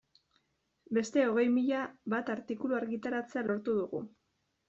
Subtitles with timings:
[0.97, 1.83] Beste hogei mila
[2.15, 4.01] bat artikulu argitaratzea lortu dugu.